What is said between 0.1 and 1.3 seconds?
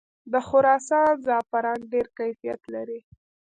د خراسان